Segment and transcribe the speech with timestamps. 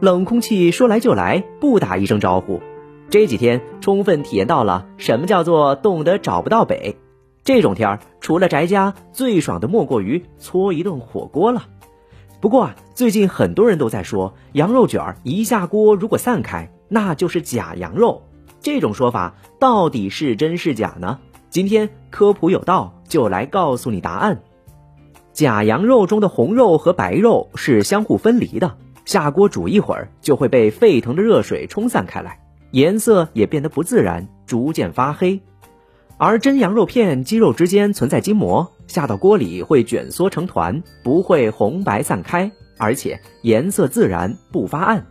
[0.00, 2.60] 冷空气说来就来，不打一声招呼。
[3.10, 6.96] 这几天充分体验到了什么叫做冻得找不到北。
[7.42, 11.64] 这种天儿，除了宅家，最爽的莫过于搓一顿火锅了。
[12.40, 18.22] 不过啊，最近很多人都在说，羊肉卷儿一下锅如果散开，那就是假羊肉。
[18.60, 21.18] 这种说法到底是真是假呢？
[21.50, 24.42] 今天科普有道，就来告诉你答案。
[25.32, 28.76] 假羊肉中的红肉和白肉是相互分离的，
[29.08, 32.40] 下锅煮一会儿就会被沸腾的热水冲散开来，
[32.72, 35.40] 颜色也变得不自然，逐渐发黑。
[36.18, 45.06] 而真羊肉片肌肉之间存在筋膜，下到锅里会卷缩成团，不会红白散开，而且颜色自然不发暗。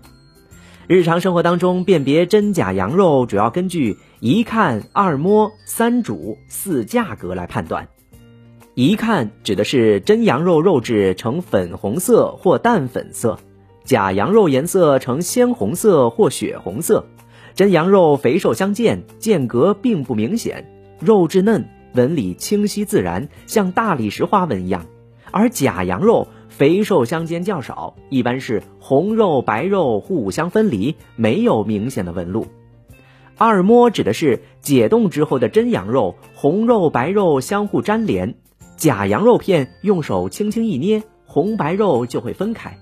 [0.85, 7.87] 日常生活当中辨别真假羊肉，主要根据一看、二摸、三煮、四价格来判断。
[8.75, 13.39] 一看指的是真羊肉肉质呈粉红色或淡粉色，
[13.87, 17.05] 假羊肉颜色呈鲜红色或血红色。
[17.55, 20.69] 真羊肉肥瘦相间，间隔并不明显。
[20.99, 24.81] 肉质嫩，纹理清晰自然，像大理石花纹一样；
[25.31, 32.47] 而假羊肉肥瘦相间较少，一般是红肉白肉互相分离，没有明显的纹路。
[33.37, 38.33] 二摸指的是解冻之后的真羊肉，红肉白肉相互粘连；
[38.75, 42.77] 假羊肉片用手轻轻一捏，红白肉就会分开。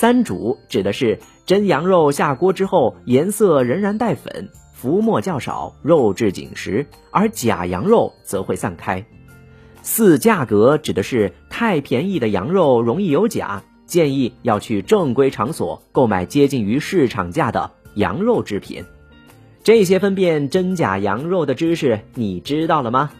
[0.00, 4.48] 三煮指的是真羊肉下锅之后，颜色仍然带粉。
[4.72, 9.04] 浮沫较少，肉质紧实，而假羊肉则会散开。
[9.82, 18.84] 四价格指的是太便宜的羊肉容易有假，建议要去正规场所购买接近于市场价的羊肉制品。
[19.64, 23.10] 这些分辨真假羊肉的知识，你知道了吗？